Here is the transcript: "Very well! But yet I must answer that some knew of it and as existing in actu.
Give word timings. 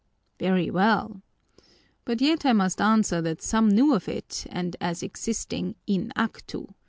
"Very 0.39 0.71
well! 0.71 1.21
But 2.05 2.21
yet 2.21 2.43
I 2.43 2.53
must 2.53 2.81
answer 2.81 3.21
that 3.21 3.43
some 3.43 3.69
knew 3.69 3.93
of 3.93 4.09
it 4.09 4.47
and 4.49 4.75
as 4.81 5.03
existing 5.03 5.75
in 5.85 6.11
actu. 6.15 6.73